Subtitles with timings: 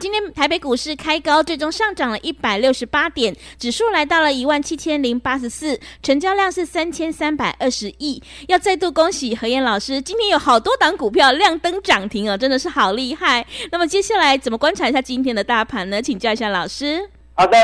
[0.00, 8.22] 今天台北股市开高，最终上涨了一百六十八点，指数来到了一万七千零八十四，成交量是三千三百二十亿。
[8.48, 13.44] 要再度恭喜何燕老师，今天有好多档股票亮灯涨停哦，真的是好厉害。
[13.70, 16.00] 那么接下来怎么观察一下今天的大盘呢？
[16.00, 17.10] 请教一下老师。
[17.34, 17.58] 好的，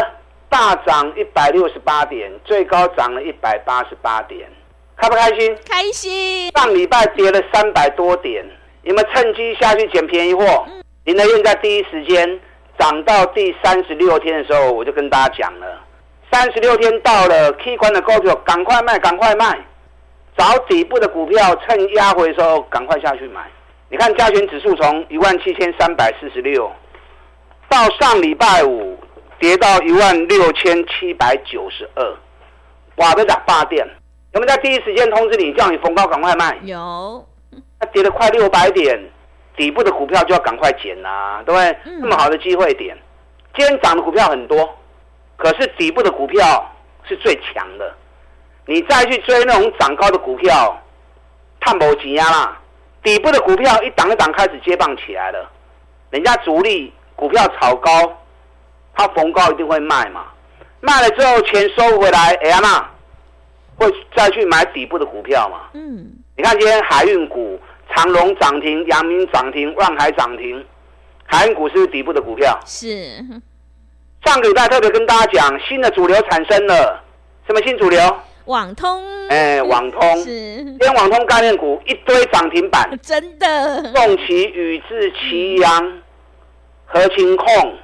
[0.51, 4.47] 大涨一百六十八点，最高涨了一百八十八点，
[4.99, 5.57] 开不开心？
[5.67, 6.51] 开心。
[6.55, 8.45] 上礼拜跌了三百多点，
[8.83, 10.67] 有没有趁机下去捡便宜货？
[11.07, 12.41] 林德燕在第一时间
[12.77, 15.81] 涨到第三十六天的时候，我就跟大家讲了，
[16.33, 19.57] 三十六天到了，K 关的高票赶快卖，赶快卖，
[20.37, 23.41] 找底部的股票，趁压回的时候赶快下去买。
[23.89, 26.69] 你看加权指数从一万七千三百四十六，
[27.69, 28.99] 到上礼拜五
[29.39, 32.17] 跌到一万六千七百九十二，
[32.97, 33.87] 哇，都涨八点。
[34.33, 36.59] 有没有在第一时间通知你，叫你逢高赶快卖？
[36.65, 37.25] 有，
[37.79, 39.01] 它跌了快六百点。
[39.57, 41.77] 底部的股票就要赶快捡呐，对不对？
[42.01, 42.97] 那么好的机会点，
[43.55, 44.69] 今天涨的股票很多，
[45.37, 46.71] 可是底部的股票
[47.05, 47.95] 是最强的。
[48.67, 50.79] 你再去追那种涨高的股票，
[51.61, 52.61] 探不急呀啦！
[53.03, 55.51] 底部的股票一档一档开始接棒起来了，
[56.11, 57.91] 人家主力股票炒高，
[58.95, 60.27] 他逢高一定会卖嘛，
[60.81, 62.89] 卖了之后钱收回来，哎呀嘛，
[63.79, 65.71] 会再去买底部的股票嘛。
[65.73, 67.59] 嗯，你看今天海运股。
[67.95, 70.65] 长隆涨停，阳明涨停，万海涨停，
[71.25, 72.59] 海运股是底部的股票。
[72.67, 73.25] 是。
[74.25, 77.03] 上个礼拜特别跟大家讲，新的主流产生了，
[77.47, 78.01] 什么新主流？
[78.47, 79.29] 网通。
[79.29, 80.17] 哎，网通。
[80.23, 80.25] 是。
[80.65, 82.89] 今天网通概念股一堆涨停板。
[83.03, 83.93] 真的。
[83.93, 86.03] 重旗、宇智、奇阳、
[86.85, 87.77] 和情控，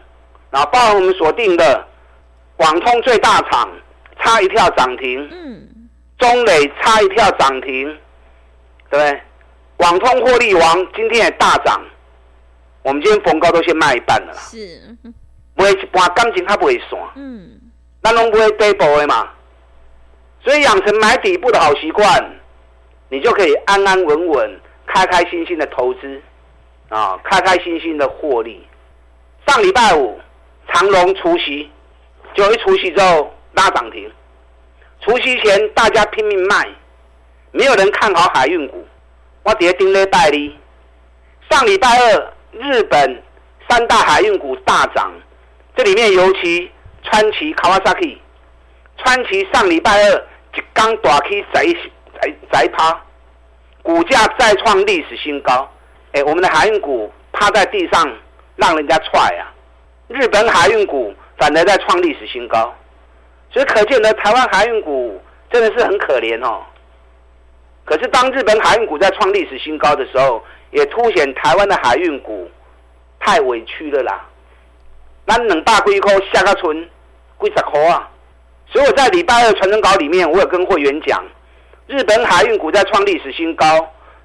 [0.50, 1.84] 然后包含我们锁定的
[2.58, 3.68] 网通最大厂，
[4.20, 5.28] 差一票涨停。
[5.30, 5.68] 嗯。
[6.18, 7.98] 中磊差一票涨停，
[8.90, 9.20] 对。
[9.82, 11.82] 网通获利王今天也大涨，
[12.82, 14.38] 我们今天逢高都先卖一半了啦。
[14.38, 14.80] 是，
[15.54, 16.98] 卖一半感情它不会散。
[17.16, 17.60] 嗯，
[18.00, 19.28] 那拢不会跌波的嘛。
[20.44, 22.06] 所以养成买底部的好习惯，
[23.08, 26.22] 你就可以安安稳稳、开开心心的投资
[26.88, 28.64] 啊，开开心心的获利。
[29.48, 30.20] 上礼拜五
[30.72, 31.68] 长隆除夕，
[32.34, 34.08] 就一除夕之后拉涨停。
[35.00, 36.68] 除夕前大家拼命卖，
[37.50, 38.86] 没有人看好海运股。
[39.44, 40.56] 我直接盯了代理，
[41.50, 43.22] 上礼拜二日本
[43.68, 45.12] 三大海运股大涨，
[45.74, 46.70] 这里面尤其
[47.02, 48.18] 川崎 Kawasaki，
[48.98, 50.14] 川崎上礼拜二
[50.54, 51.64] 一刚大 K 宅
[52.20, 53.00] 宅宅趴，
[53.82, 55.68] 股价再创历史新高。
[56.12, 58.16] 哎，我们的海运股趴在地上
[58.54, 59.50] 让人家踹啊，
[60.06, 62.72] 日本海运股反而在创历史新高，
[63.50, 65.20] 所以可见呢，台湾海运股
[65.50, 66.62] 真的是很可怜哦。
[67.84, 72.48] 可是，当日本海运股在创历史新高的时候，也凸显台湾的海运股
[73.18, 74.24] 太委屈了啦。
[75.24, 76.88] 那冷大龟壳下个村
[77.36, 78.08] 贵十块啊！
[78.70, 81.22] 所以我在礼拜二传真稿里面，我有跟会员讲，
[81.86, 83.64] 日本海运股在创历史新高，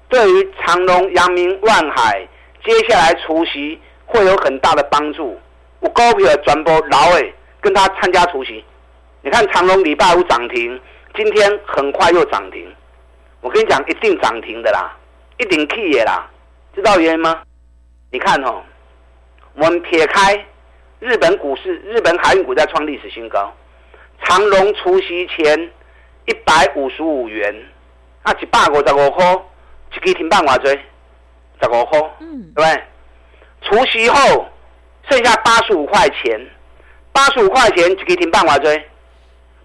[0.08, 2.26] 对于长隆、阳明、万海
[2.64, 5.38] 接下来除夕会有很大的帮助。
[5.80, 8.64] 我高票转播老伟跟他参加除夕，
[9.22, 10.80] 你看长隆礼拜五涨停，
[11.14, 12.66] 今天很快又涨停。
[13.40, 14.96] 我跟你讲，一定涨停的啦，
[15.38, 16.28] 一定 key 的啦，
[16.74, 17.42] 知道原因吗？
[18.10, 18.62] 你看哦，
[19.54, 20.34] 我们撇开
[20.98, 23.52] 日本股市，日本海运股在创历史新高，
[24.24, 25.70] 长隆除夕前
[26.26, 27.54] 一百五十五元，
[28.24, 29.40] 啊，一百五十五块，
[29.94, 30.68] 一支停板偌济，
[31.62, 32.82] 十五块，嗯，对不对？
[33.62, 34.46] 除夕后
[35.08, 36.40] 剩下八十五块钱，
[37.12, 38.82] 八十五块钱一支停板偌济，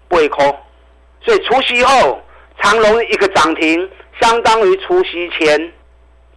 [0.08, 0.46] 八块，
[1.22, 2.20] 所以除夕后。
[2.64, 5.72] 长隆一个涨停，相当于除夕前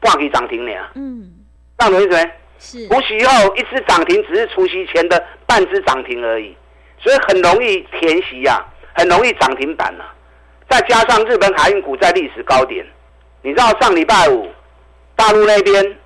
[0.02, 0.72] 半支涨停呢。
[0.96, 1.32] 嗯，
[1.78, 2.32] 这懂意思没？
[2.60, 2.88] 是。
[2.90, 6.54] 除夕后一只涨停，只是除夕前的半只涨停而已，
[7.00, 8.62] 所以很容易填息呀，
[8.94, 10.04] 很容易涨停板呐。
[10.70, 12.86] 再加上日本海运股在历史高点，
[13.42, 14.50] 你知道上礼拜五
[15.16, 15.98] 大陆那边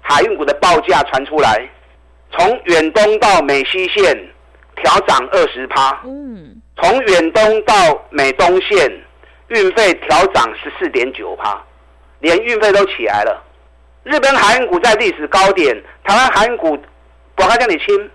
[0.00, 1.70] 海运股的报价传出来，
[2.32, 4.28] 从远东到美西线
[4.74, 6.00] 调涨二十趴。
[6.04, 6.60] 嗯。
[6.82, 7.74] 从远东到
[8.10, 8.90] 美东线。
[9.48, 11.62] 运费调涨十四点九趴，
[12.20, 13.44] 连运费都起来了。
[14.04, 15.74] 日本海运股在历史高点，
[16.04, 16.78] 台湾海运股
[17.36, 18.10] 我看叫你清，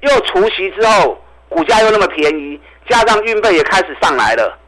[0.00, 4.58] 又除息之后，股价又那么便宜，加上运费也开始上来了。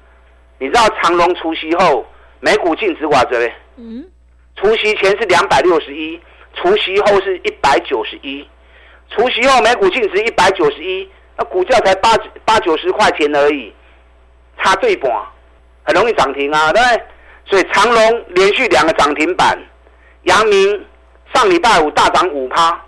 [0.59, 2.07] 你知道长隆除息后
[2.41, 3.27] 每股净值多少？
[3.77, 4.05] 嗯，
[4.57, 6.21] 除息前是两百六十一，
[6.55, 8.47] 除息后是一百九十一，
[9.11, 12.11] 除息后每股净值一百九十一，那股价才八
[12.45, 13.73] 八九十块钱而已，
[14.59, 15.11] 差对半，
[15.83, 17.03] 很容易涨停啊，对不对？
[17.47, 19.59] 所以长隆连续两个涨停板，
[20.25, 20.87] 阳明
[21.35, 22.81] 上礼拜五大涨五趴。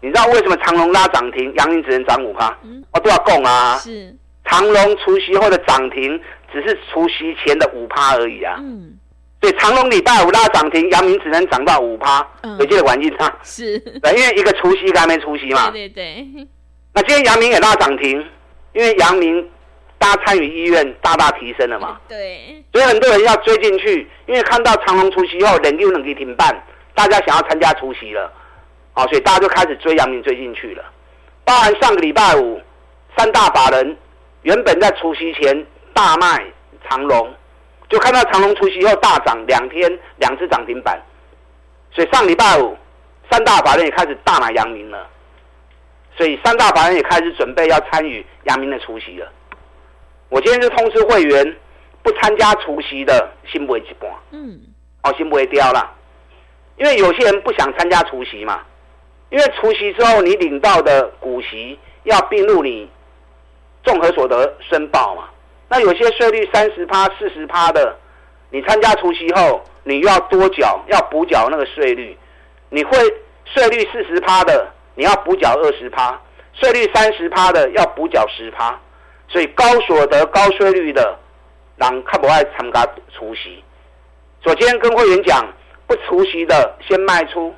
[0.00, 2.54] 你知道为什么长隆拉涨停，阳明只能涨五趴？
[2.92, 3.78] 我都要供啊！
[3.78, 4.14] 是
[4.44, 6.20] 长隆除夕后的涨停，
[6.52, 8.56] 只是除夕前的五趴而已啊！
[8.58, 8.98] 嗯，
[9.40, 12.26] 所以长隆礼拜五拉涨停，阳明只能涨到五趴，
[12.58, 13.34] 有这个环境差？
[13.42, 15.70] 是，对，因为一个除夕，一个还没除夕嘛。
[15.70, 16.46] 对对对。
[16.92, 18.22] 那今天阳明也拉涨停，
[18.74, 19.50] 因为阳明
[20.04, 21.98] 大家参与意愿大大提升了嘛。
[22.06, 22.62] 对。
[22.74, 26.54] 所以很多人要追进去，因为看到长隆除夕后人又能给停办，
[26.94, 28.30] 大家想要参加除夕了。
[28.92, 30.84] 啊，所以大家就开始追阳明追进去了。
[31.42, 32.60] 包含上个礼拜五，
[33.16, 33.96] 三大法人
[34.42, 36.44] 原本在除夕前大卖
[36.86, 37.34] 长隆，
[37.88, 41.00] 就看到长隆除夕后大涨两天，两次涨停板。
[41.92, 42.76] 所以上礼拜五，
[43.30, 45.08] 三大法人也开始大买阳明了。
[46.14, 49.32] 所以三大法人也开始准备要参与阳明的除夕了。
[50.34, 51.56] 我今天就通知会员，
[52.02, 54.10] 不参加除夕的，心不会一半。
[54.32, 54.60] 嗯，
[55.04, 55.88] 哦，心不会掉了，
[56.76, 58.60] 因为有些人不想参加除夕嘛。
[59.30, 62.90] 因为除夕之后，你领到的股息要并入你
[63.84, 65.28] 综合所得申报嘛？
[65.68, 67.96] 那有些税率三十趴、四十趴的，
[68.50, 72.18] 你参加除夕后，你又要多缴，要补缴那个税率。
[72.70, 72.98] 你会
[73.44, 76.18] 税率四十趴的，你要补缴二十趴；
[76.54, 78.76] 税率三十趴的，要补缴十趴。
[79.34, 81.18] 所以高所得、高税率的，
[81.74, 83.64] 人看不爱参加除息。
[84.40, 85.44] 昨天跟会员讲，
[85.88, 87.52] 不除息的先卖出。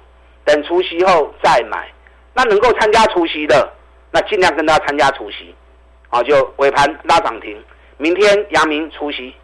[0.46, 1.92] 等除夕后再买，
[2.32, 3.70] 那能够参加除夕的，
[4.10, 5.54] 那尽量跟他参加除夕，
[6.08, 7.62] 啊，就尾盘拉涨停。
[7.98, 9.34] 明天阳明除夕，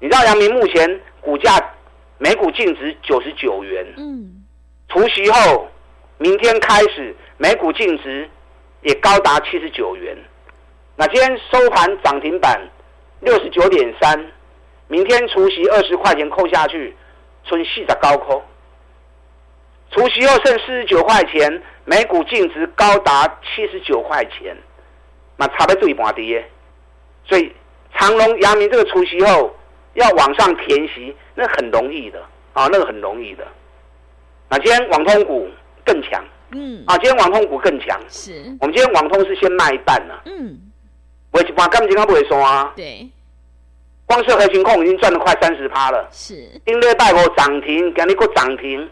[0.00, 1.56] 你知道阳明目前股价
[2.16, 4.44] 每股净值九十九元，嗯，
[4.88, 5.68] 除夕后
[6.16, 8.28] 明天开始每股净值
[8.80, 10.16] 也高达七十九元。
[11.00, 12.60] 那今天收盘涨停板
[13.20, 14.32] 六十九点三，
[14.88, 16.92] 明天除夕二十块钱扣下去，
[17.44, 18.42] 春细的高扣。
[19.92, 24.56] 除息后剩四十九块钱，每股净值高达七十九块钱，
[25.36, 26.44] 那差不多一半跌。
[27.24, 27.52] 所以
[27.94, 29.54] 长隆、阳明这个除息后
[29.94, 32.20] 要往上填息，那很容易的
[32.54, 33.46] 啊，那个很容易的。
[34.48, 35.48] 那今天网通股
[35.84, 37.96] 更强，嗯，啊，今天网通股更强。
[38.08, 40.58] 是，我们今天网通是先卖一半了，嗯，
[41.30, 42.72] 我一半，根本今天不会说啊。
[42.76, 43.08] 对，
[44.06, 46.08] 光是核心控已经赚了快三十趴了。
[46.10, 46.34] 是，
[46.64, 48.88] 今日拜我涨停，今日个涨停。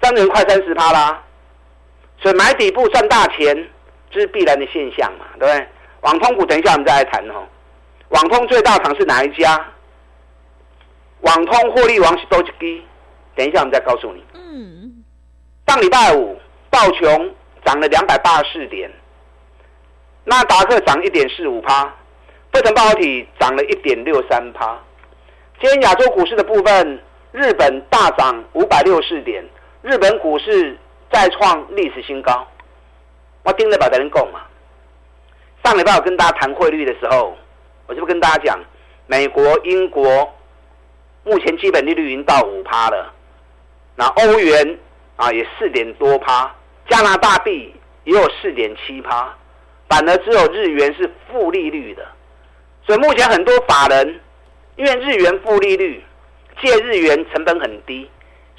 [0.00, 1.22] 三年快三十趴啦，
[2.22, 3.68] 所以买底部赚大钱，
[4.10, 5.68] 这是必然的现象嘛，对不对？
[6.02, 7.44] 网通股等一下我们再来谈哦。
[8.10, 9.60] 网通最大厂是哪一家？
[11.22, 12.84] 网通获利王是多吉，
[13.34, 14.24] 等一下我们再告诉你。
[14.34, 15.04] 嗯。
[15.66, 16.40] 上礼拜五
[16.70, 17.34] 道琼
[17.64, 18.88] 涨了两百八十四点，
[20.28, 21.84] 纳达克涨一点四五趴，
[22.52, 24.78] 费城半导体涨了一点六三趴。
[25.58, 27.02] 今天亚洲股市的部分，
[27.32, 29.42] 日本大涨五百六十四点。
[29.80, 30.76] 日本股市
[31.10, 32.46] 再创历史新高，
[33.42, 34.40] 我盯着把人讲嘛。
[35.64, 37.34] 上礼拜我跟大家谈汇率的时候，
[37.86, 38.60] 我就不跟大家讲，
[39.06, 40.30] 美国、英国
[41.24, 43.14] 目前基本利率已经到五趴了，
[43.96, 44.78] 那欧元
[45.16, 46.54] 啊也四点多趴，
[46.90, 47.74] 加拿大币
[48.04, 49.34] 也有四点七趴，
[49.88, 52.06] 反而只有日元是负利率的，
[52.86, 54.20] 所以目前很多法人
[54.76, 56.02] 因为日元负利率，
[56.60, 58.08] 借日元成本很低。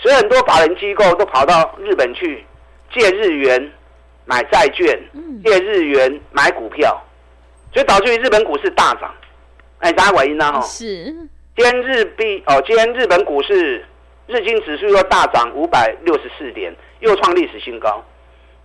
[0.01, 2.45] 所以很多法人机构都跑到日本去
[2.93, 3.71] 借日元
[4.23, 4.97] 买债券，
[5.43, 6.97] 借日元买股票，
[7.73, 9.13] 所以导致于日本股市大涨。
[9.79, 10.53] 哎，大家回应呢？
[10.53, 11.03] 哈，是。
[11.57, 13.85] 今天日币哦，今天日本股市
[14.27, 18.01] 日经指数又大涨五百六十四点，又创历史新高。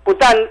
[0.04, 0.48] 不但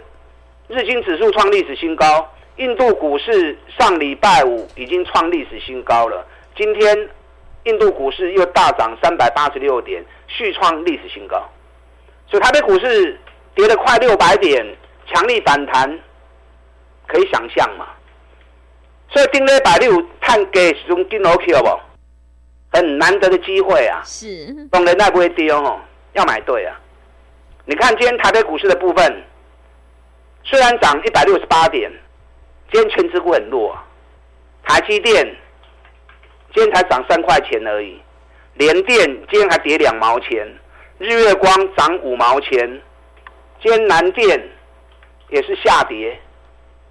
[0.73, 2.27] 日经指数创历史新高，
[2.57, 6.25] 印度股市上礼拜五已经创历史新高了。
[6.55, 7.09] 今天
[7.65, 10.03] 印度股市又大涨三百八十六点。
[10.35, 11.47] 续创历史新高，
[12.25, 13.19] 所以台北股市
[13.53, 14.65] 跌了快六百点，
[15.05, 15.99] 强力反弹，
[17.05, 17.85] 可以想象嘛。
[19.11, 21.79] 所以定了百六探给始终定 OK 不？
[22.71, 24.01] 很难得的机会啊！
[24.03, 25.79] 是，懂人那不会跌哦，
[26.13, 26.79] 要买对啊。
[27.65, 29.23] 你看今天台北股市的部分，
[30.43, 31.91] 虽然涨一百六十八点，
[32.71, 33.77] 今天全指股很弱，
[34.63, 35.25] 台积电
[36.53, 38.01] 今天才涨三块钱而已。
[38.55, 40.47] 联电今天还跌两毛钱，
[40.99, 42.81] 日月光涨五毛钱，
[43.61, 44.49] 今天南电
[45.29, 46.19] 也是下跌。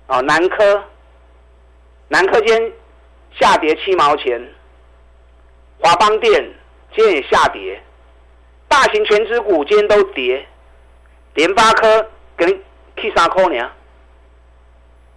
[0.08, 0.82] 哦，南科，
[2.08, 2.72] 南科今天
[3.38, 4.42] 下跌七毛钱，
[5.78, 6.32] 华邦电
[6.94, 7.80] 今天也下跌，
[8.66, 10.44] 大型全资股今天都跌，
[11.34, 12.60] 联发科给
[13.02, 13.70] 你 K 三块呢。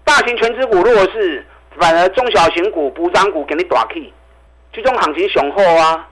[0.03, 1.45] 大型全资股弱势，
[1.79, 4.11] 反而中小型股补涨股给你大 K，
[4.73, 6.07] 这种行情雄厚啊。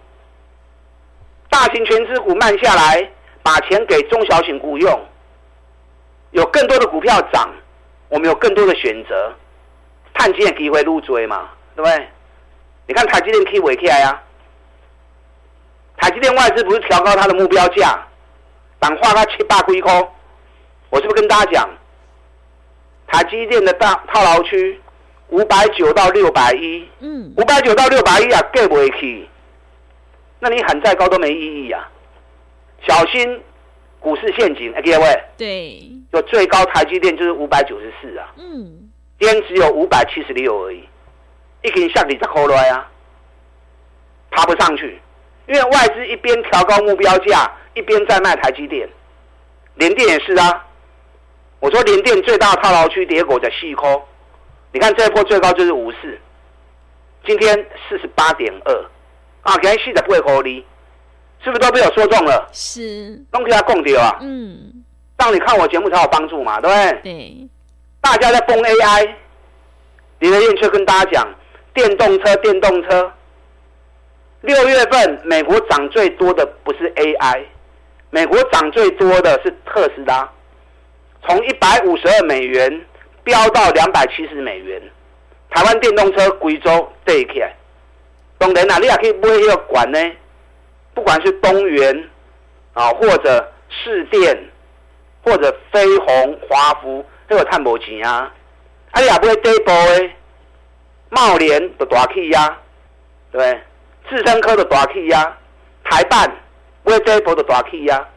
[1.49, 3.09] 大型全资股慢下来，
[3.41, 4.99] 把钱给中小型股用，
[6.31, 7.49] 有更多的股票涨，
[8.09, 9.33] 我们有更多的选择，
[10.13, 12.07] 探金的机会入追嘛，对不对？
[12.87, 14.21] 你看台积电可以尾起来啊，
[15.97, 17.97] 台积电外资不是调高它的目标价，
[18.81, 20.11] 涨化它七八归空，
[20.93, 21.69] 我是不是跟大家讲，
[23.07, 24.79] 台积电的大套牢区
[25.29, 29.27] 五百九到六百一，嗯，五百九到六百一啊，给不起。
[30.39, 31.89] 那你喊再高都没意义啊！
[32.85, 33.41] 小心
[33.99, 35.23] 股市陷阱，各位。
[35.35, 35.81] 对。
[36.11, 38.31] 就最高台积电就是五百九十四啊。
[38.37, 38.91] 嗯。
[39.19, 40.83] 今天只有五百七十六而已，
[41.63, 42.87] 一根下底在扣来啊，
[44.29, 45.01] 爬不上去，
[45.47, 48.87] 因为外资一边调高目标价，一边在卖台积电。
[49.73, 50.67] 联电也是啊。
[51.63, 54.03] 我说联电最大套牢区跌股在细抠，
[54.73, 56.19] 你看这一波最高就是五四，
[57.25, 57.55] 今天
[57.87, 58.85] 四十八点二。
[59.43, 60.65] 啊，给人细的不会合理，
[61.41, 62.49] 是不是都被我说中了？
[62.51, 64.17] 是，都可以来供掉啊。
[64.19, 64.83] 嗯，
[65.17, 66.99] 让你看我节目才有帮助嘛，对不对？
[67.01, 67.47] 对。
[68.01, 69.13] 大家在疯 AI，
[70.19, 71.33] 李德燕却跟大家讲，
[71.73, 73.09] 电动车，电动车。
[74.41, 77.45] 六月份美国涨最多的不是 AI，
[78.09, 80.29] 美国涨最多的是特斯拉，
[81.27, 82.85] 从一百五十二美元
[83.23, 84.81] 飙到两百七十美元。
[85.49, 87.53] 台湾电动车贵州对起来。
[88.37, 89.99] 当然啦，你也可以买一个管呢，
[90.93, 92.09] 不管是东元
[92.73, 94.37] 啊，或者市电，
[95.23, 98.33] 或者飞鸿、华福，都有探无钱啊。
[98.91, 100.09] 啊，你也不会跌波的，
[101.09, 102.57] 茂联的大气呀，
[103.31, 103.61] 对不对？
[104.09, 105.37] 智深科的大气呀，
[105.83, 106.29] 台办
[106.83, 108.09] 不会跌波的大气呀。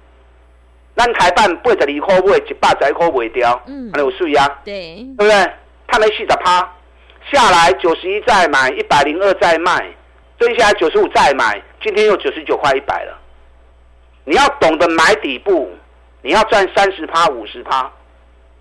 [0.96, 5.52] 咱台办八十二块买，一百十一块卖掉，嗯，还有税呀，对，对不对？
[5.86, 6.72] 他没四十趴，
[7.30, 9.86] 下来九十一再买，一百零二再卖。
[10.38, 13.18] 追下来九十五再买，今天又九十九块一百了。
[14.24, 15.72] 你要懂得买底部，
[16.20, 17.90] 你要赚三十趴、五十趴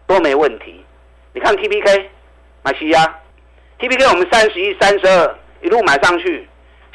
[0.07, 0.85] 都没问题。
[1.33, 2.09] 你看 T P K
[2.63, 3.19] 买西呀
[3.77, 6.47] ，T P K 我们三十一、三十二一路买上去，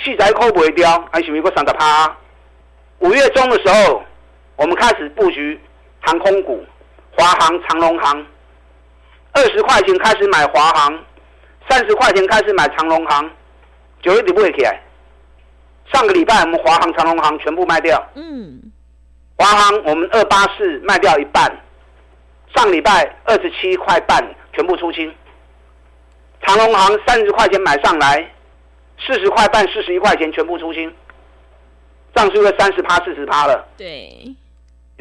[0.03, 2.17] 细仔扣不会掉，还是美国三十趴。
[3.01, 4.03] 五月中的时候，
[4.61, 5.59] 我们开始布局
[6.01, 6.63] 航空股，
[7.17, 8.27] 华航、长龙航，
[9.33, 11.03] 二十块钱开始买华航，
[11.67, 13.31] 三十块钱开始买长龙航。
[14.03, 14.79] 九月底不会起来。
[15.91, 18.07] 上个礼拜我们华航、长隆航全部卖掉。
[18.17, 18.61] 嗯。
[19.35, 21.51] 华航我们二八四卖掉一半，
[22.55, 25.11] 上礼拜二十七块半全部出清。
[26.43, 28.31] 长隆航三十块钱买上来，
[28.99, 30.95] 四十块半、四十一块钱全部出清，
[32.15, 33.67] 涨出了三十趴、四十趴了。
[33.79, 34.37] 对。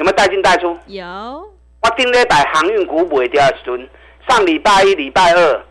[0.00, 0.76] 有没有带进带出？
[0.86, 1.04] 有。
[1.82, 3.88] 我顶礼拜航运股卖掉的时阵，
[4.26, 5.62] 上礼拜一、礼拜二。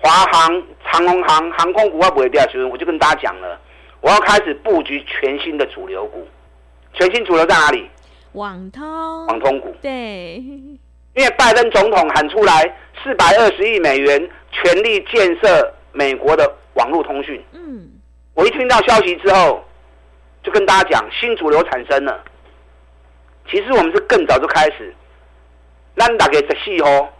[0.00, 3.60] 华航、长隆航航空股要不会掉，所以我就跟大家讲了，
[4.00, 6.26] 我要开始布局全新的主流股。
[6.94, 7.90] 全新主流在哪里？
[8.32, 9.26] 网通。
[9.26, 9.74] 网通股。
[9.82, 10.36] 对。
[11.16, 12.62] 因为拜登总统喊出来
[13.02, 17.44] 四百二十亿美元全力建设美国的网络通讯。
[17.52, 17.90] 嗯。
[18.34, 19.62] 我一听到消息之后，
[20.44, 22.24] 就跟大家讲新主流产生了。
[23.48, 24.94] 其实我们是更早就开始，
[25.94, 27.12] 兰达给十四号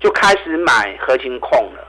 [0.00, 1.88] 就开始买核心控了。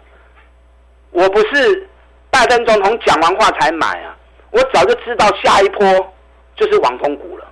[1.12, 1.88] 我不是
[2.30, 4.16] 拜登总统讲完话才买啊，
[4.52, 6.14] 我早就知道下一波
[6.56, 7.48] 就是网通股了，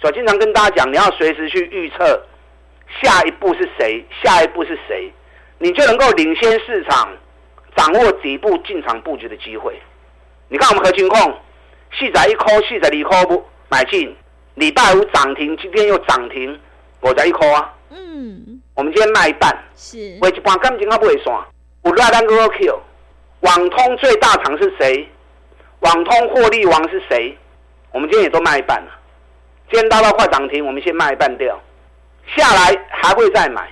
[0.00, 2.26] 所以经常跟大家讲，你要随时去预测
[3.02, 5.12] 下一步是谁，下一步是谁，
[5.58, 7.08] 你就能够领先市场，
[7.76, 9.80] 掌握底部进场布局的机会。
[10.48, 11.38] 你看我们核心控，
[11.92, 14.16] 细仔一颗，细仔二颗不买进，
[14.60, 16.60] 礼拜五涨停，今天又涨停，
[17.00, 17.74] 我在一颗啊。
[17.88, 21.34] 嗯，我们今天卖一半，是，为一半感情还不会算。
[21.84, 22.78] 五拉单个 Q，
[23.40, 25.08] 网通最大厂是谁？
[25.80, 27.34] 网通获利王是谁？
[27.90, 28.92] 我们今天也都卖一半了。
[29.70, 31.58] 今天大到快涨停，我们先卖一半掉，
[32.36, 33.66] 下来还会再买，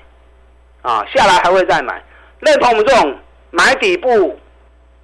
[0.80, 2.02] 啊，下来还会再买。
[2.40, 3.14] 认同我们这种
[3.50, 4.40] 买底部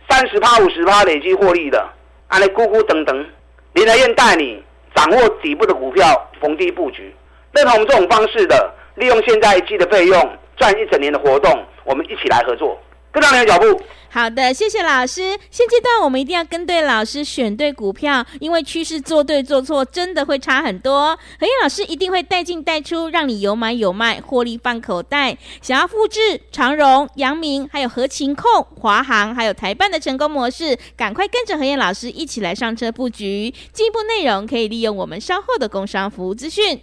[0.08, 1.86] 三十趴、五十趴累积获利的，
[2.28, 3.26] 安利咕咕等等，
[3.74, 7.14] 林德燕带你掌握底部的股票，逢低布局。
[7.52, 12.80] 认同这种方式的，利用现在一季的费用赚一整年的活动，我们一起来合作。
[13.12, 13.80] 跟上你的脚步。
[14.14, 15.36] 好的，谢谢老师。
[15.50, 21.18] 现阶段我们一定要跟对老师，选对股票，因为趋势做对做错真的会差很多。
[21.40, 25.36] 何燕老师一定会带进带出，让你有买有卖，获利放口袋。
[25.60, 33.52] 想要复制长荣、阳明、还有合勤控、华航、还有台办的成功模式，赶快跟着何燕老师一起来上车布局。
[33.72, 36.80] 进一步内容可以利用我们稍后的工商服务资讯。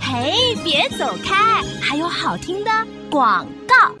[0.00, 2.70] 嘿，别走开，还有好听的
[3.10, 3.92] 广告。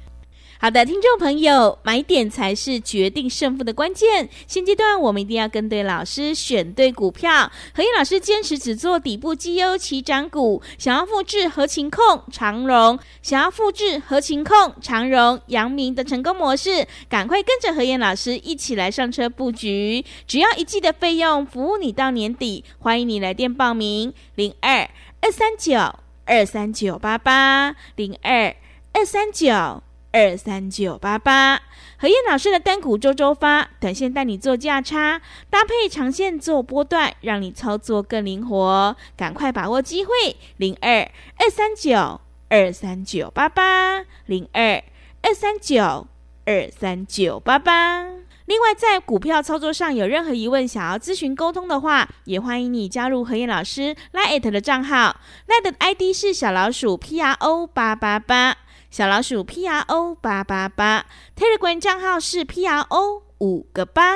[0.60, 4.28] 好的，听众朋友，买点才是决定胜负的关键。
[4.48, 7.48] 现阶段我们一定要跟对老师，选对股票。
[7.72, 10.60] 何燕老师坚持只做底部绩优起涨股。
[10.76, 20.04] 想要复制合情控、长荣，想要复制合情控、长荣、阳明的成功模式，赶快跟着何燕老师一起来上车布局。
[20.26, 22.64] 只要一季的费用，服务你到年底。
[22.80, 25.78] 欢迎你来电报名：零二二三九
[26.24, 28.56] 二三九八八零二
[28.92, 29.84] 二三九。
[30.10, 31.60] 二三九八八，
[31.98, 38.96] 何燕老师的单股周周发，短线带你做价差，搭配长线做波段，让你操作更灵活。
[39.16, 40.12] 赶快把握机会，
[40.56, 41.00] 零二
[41.36, 44.82] 二三九二三九八八，零二
[45.20, 46.06] 二三九
[46.46, 48.06] 二三九八八。
[48.46, 58.56] 另外，在股票操作上有任何疑问，想要咨询沟通的话，也欢迎你加入何燕老师 Line 的账号，Line 的 ID 是小老鼠 P R O 八八八。
[58.90, 61.04] 小老鼠 P R O 八八八
[61.36, 64.14] ，Telegram 账号是 P R O 五个八。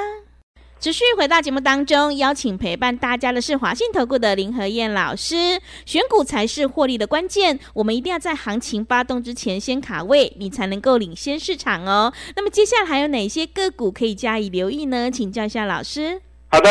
[0.80, 5.60] 持续回到节目当中，邀请陪伴大家的是华信投顾的林和燕老师。
[5.84, 12.10] 选股才是获利的关键，我们一定要在行情发动之前先卡位，你才能够领先市场哦。
[12.34, 15.10] 那么接下来还有哪些个股可以加以留意呢？
[15.10, 16.22] 请教一下老师。
[16.50, 16.70] 好的，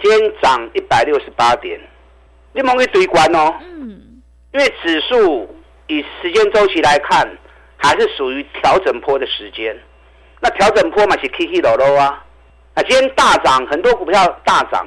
[0.00, 1.80] 今天涨一百六十八点，
[2.54, 3.52] 你们可以追关哦。
[3.60, 4.22] 嗯，
[4.54, 5.48] 因为指数。
[5.92, 7.28] 以时间周期来看，
[7.76, 9.78] 还是属于调整坡的时间。
[10.40, 12.24] 那调整坡嘛是 K K 落落啊。
[12.74, 14.86] 那今天大涨，很多股票大涨，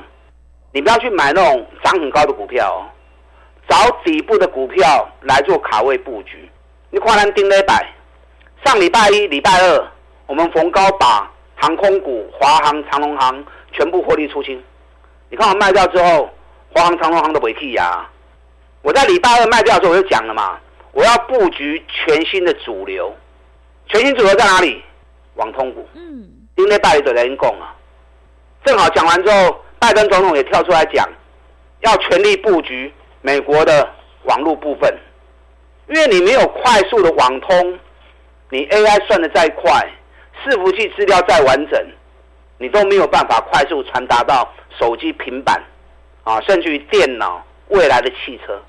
[0.71, 2.89] 你不要去买那种涨很高的股票哦，
[3.69, 6.49] 找底部的股票来做卡位布局。
[6.89, 7.87] 你看咱丁磊百，
[8.65, 9.87] 上礼拜一、礼拜二，
[10.25, 14.61] 我们逢高把航空股、华航、长龙航全部获利出清。
[15.29, 16.29] 你看我卖掉之后，
[16.73, 18.09] 华航、长龙航都不会去呀。
[18.81, 20.59] 我在礼拜二卖掉的时候我就讲了嘛。
[20.95, 23.13] 我要布局全新的主流，
[23.87, 24.81] 全新主流在哪里？
[25.33, 25.85] 网通股。
[25.93, 27.75] 嗯，今天拜登在讲啊，
[28.63, 31.05] 正好讲完之后，拜登总统也跳出来讲，
[31.81, 33.85] 要全力布局美国的
[34.23, 34.97] 网络部分，
[35.89, 37.77] 因为你没有快速的网通，
[38.49, 39.85] 你 AI 算的再快，
[40.45, 41.85] 伺服器资料再完整，
[42.57, 45.61] 你都没有办法快速传达到手机、平板，
[46.23, 48.63] 啊，甚至于电脑未来的汽车。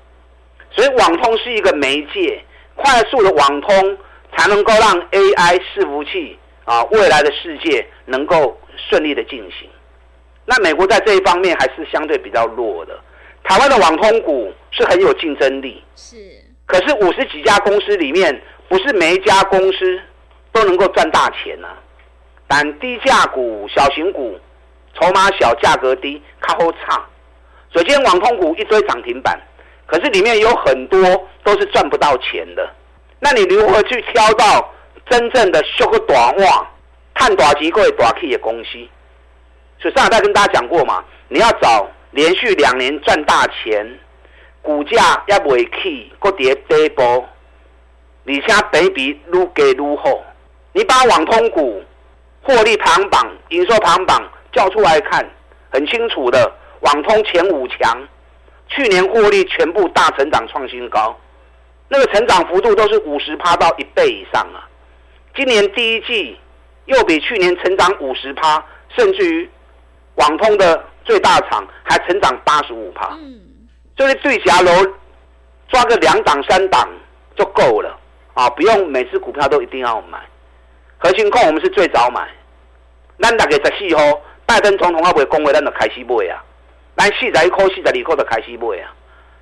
[0.77, 2.39] 所以网通是一个媒介，
[2.75, 3.97] 快速的网通
[4.37, 8.55] 才能够让 AI 伺服器啊未来的世界能够
[8.87, 9.67] 顺利的进行。
[10.45, 12.95] 那美国在这一方面还是相对比较弱的。
[13.43, 16.15] 台湾的网通股是很有竞争力，是。
[16.67, 19.99] 可是五十几家公司里面，不是每一家公司
[20.51, 21.69] 都能够赚大钱呐。
[22.47, 24.37] 但低价股、小型股，
[24.93, 27.03] 筹码小、价格低，卡后差。
[27.73, 29.41] 首先，网通股一堆涨停板。
[29.87, 30.99] 可是里面有很多
[31.43, 32.69] 都是赚不到钱的，
[33.19, 34.71] 那你如何去挑到
[35.09, 36.67] 真正的修个短袜、
[37.15, 38.71] 看短期贵短 K 的公司？
[39.79, 43.97] 所以上海在跟大家讲过嘛，你要找连续两年赚大钱，
[44.61, 47.25] 股价要未起，个跌跌波，
[48.23, 50.21] 你现在比比愈给愈好。
[50.73, 51.81] 你把网通股
[52.43, 54.21] 获利排行榜、营收排行榜
[54.51, 55.25] 叫出来看，
[55.71, 57.97] 很清楚的，网通前五强。
[58.77, 61.19] 去年获利全部大成长创新高，
[61.87, 64.69] 那个成长幅度都是五十趴到一倍以上啊！
[65.35, 66.37] 今年第一季
[66.85, 68.63] 又比去年成长五十趴，
[68.95, 69.49] 甚至于
[70.17, 73.17] 网通的最大厂还成长八十五趴。
[73.19, 73.41] 嗯，
[73.97, 74.71] 所以对峡楼
[75.69, 76.87] 抓个两档三档
[77.35, 77.97] 就够了
[78.35, 80.19] 啊，不用每次股票都一定要买。
[80.99, 82.29] 核心控我们是最早买，
[83.19, 86.43] 咱大概十四号拜登总统要会恭维咱就开始买啊。
[86.97, 88.89] 来，四十一扣，四十二扣的开始买啊！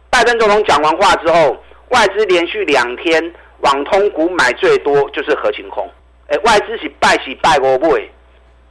[0.09, 1.57] 拜登总统讲完话之后，
[1.89, 5.89] 外资连续两天网通股买最多就是合情控。
[6.27, 8.01] 哎，外资是拜是拜五买，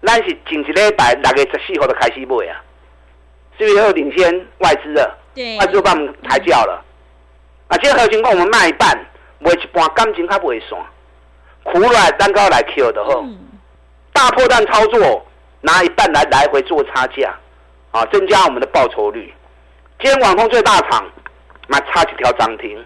[0.03, 2.61] 咱是前一礼拜六月十四号的开始买啊，
[3.59, 5.18] 是不是又领先外资了？
[5.35, 6.85] 对，外资把我们抬轿了。
[7.68, 8.94] 啊，这合情控我们卖一半，
[9.38, 10.79] 卖一半感情较不会散，
[11.62, 13.25] 苦来蛋糕来 Q 的吼，
[14.12, 15.27] 大破蛋操作
[15.62, 17.35] 拿一半来来回做差价。
[17.94, 19.33] 啊，增加我们的报酬率。
[20.00, 21.09] 今天网通最大厂，
[21.68, 22.85] 那差几条涨停。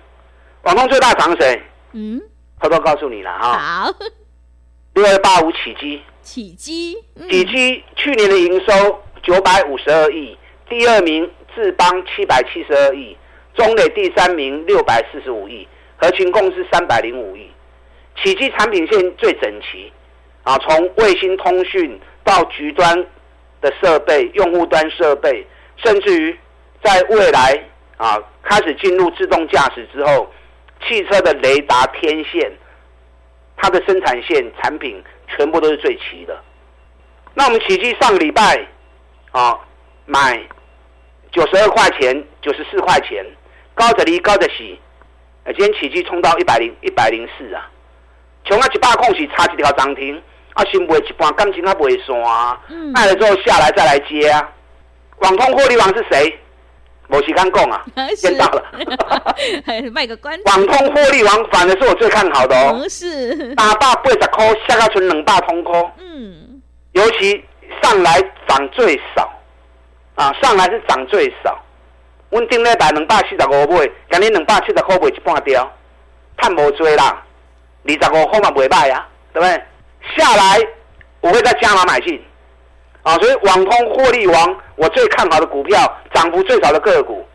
[0.64, 1.62] 网通最大厂谁？
[1.92, 2.20] 嗯，
[2.60, 3.58] 偷偷告诉你了哈。
[3.58, 3.94] 好。
[4.92, 6.94] 六二八五起基，起基，
[7.30, 10.36] 起基去年的营收九百五十二亿，
[10.68, 13.16] 第二名智邦七百七十二亿，
[13.54, 15.66] 中磊第三名六百四十五亿，
[15.96, 17.50] 合群共是三百零五亿。
[18.22, 19.90] 起基产品线最整齐，
[20.42, 23.06] 啊，从卫星通讯到局端
[23.60, 26.38] 的设备、用户端设备，甚至于
[26.82, 27.58] 在未来
[27.96, 30.32] 啊开始进入自动驾驶之后，
[30.86, 32.50] 汽车的雷达天线，
[33.56, 36.40] 它的生产线产品全部都是最齐的。
[37.34, 38.66] 那我们奇迹上个礼拜
[39.32, 39.58] 啊
[40.06, 40.40] 买
[41.30, 43.24] 九十二块钱、九十四块钱，
[43.74, 44.78] 高着离高着洗，
[45.46, 47.70] 今天奇迹冲到一百零一百零四啊。
[48.44, 50.20] 从啊一百空是差一条涨停，
[50.58, 52.60] 啊先卖一半，感情啊卖散啊，
[52.92, 54.42] 卖了之后下来再来接啊。
[55.18, 56.36] 网通获利王是谁？
[57.06, 57.84] 我时间讲啊，
[58.16, 58.64] 先到了。
[59.92, 60.36] 卖个关。
[60.46, 62.84] 网通获利王反而是我最看好的哦。
[62.88, 63.54] 是。
[63.54, 65.92] 打八八十块，下个存两百通空。
[65.98, 66.60] 嗯。
[66.92, 67.44] 尤其
[67.80, 69.30] 上来涨最少，
[70.16, 71.56] 啊，上来是涨最少。
[72.30, 75.70] 稳定咧百两百四十五买，今日两百七十块卖一半掉，
[76.36, 77.22] 赚无多啦。
[77.84, 79.62] 二十五号嘛不会卖呀，对不对？
[80.16, 80.58] 下来
[81.20, 82.22] 我会再加码买进，
[83.02, 85.78] 啊，所以网通获利王，我最看好的股票，
[86.14, 87.26] 涨幅最少的个股，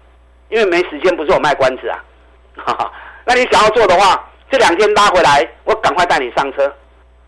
[0.49, 2.03] 因为没时间，不是我卖关子啊，
[2.57, 2.91] 哈哈。
[3.25, 6.73] 那你想要做的话，这两天拉回来，我赶快带你上车，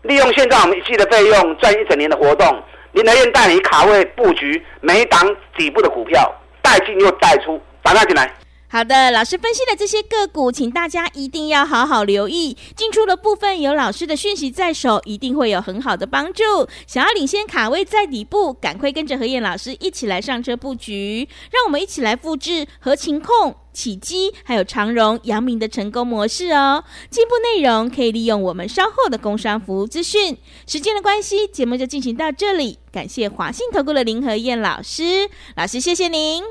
[0.02, 5.20] 利用现在我们一季的费用赚一整年的活动，林德燕带你卡位布局每档
[5.56, 8.30] 底部的股票，带进又带出，打进来。
[8.68, 12.56] 好的，老师分析的这些个股，请大家一定要好好留意。
[12.74, 16.42] 进出的部分有老师的讯息在手，一定会有很好的帮助。
[16.86, 21.28] 想要领先卡位在底部，赶快跟着何燕老师一起来上车布局。
[21.52, 26.82] 让我们一起来复制合情控、起基还有长荣、阳明的成功模式哦。
[27.08, 30.36] 进步内容可以利用我们稍后的工商服务资讯。
[30.66, 32.78] 时间的关系，节目就进行到这里。
[32.92, 36.42] 感谢华信投顾的林何燕老师，老师谢谢您。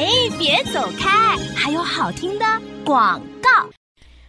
[0.00, 0.08] 哎，
[0.38, 1.36] 别走开！
[1.54, 2.46] 还有好听的
[2.86, 3.68] 广告。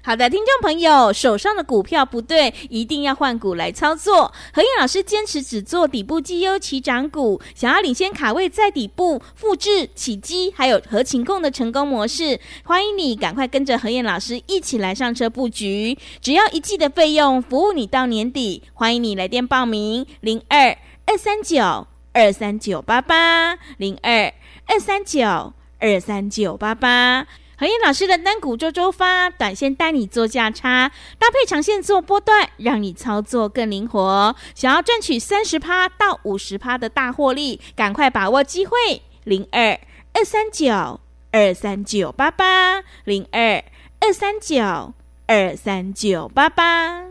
[0.03, 4.33] 好的，听众朋友，手上的股票不对，一定要换股来操作。
[4.53, 12.37] 何燕老师坚持只做底部绩优起涨股，想要领先卡位在底部，复制起基还有合情控的成功模式。
[12.65, 18.63] 欢迎你赶快跟着何燕老师一起来上车布局，只要一季的费用，服务你到年底。
[18.73, 24.33] 欢迎你来电报名：零二二三九二三九八八零二。
[24.67, 27.25] 二三九二三九八八，
[27.57, 34.35] 何燕老师的单股周周发，短线带你做价差，搭配长线做波段，让你操作更灵活。
[34.53, 39.01] 想要赚取三十趴到五十趴的大获利，赶快把握机会！
[39.23, 39.79] 零二
[40.13, 40.99] 二三九
[41.31, 43.63] 二三九八八，零二
[43.99, 44.93] 二三九
[45.25, 47.10] 二三九八八。